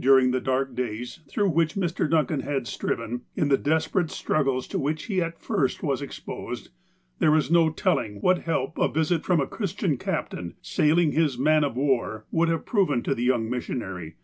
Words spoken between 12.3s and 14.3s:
would have proven to the young missionary.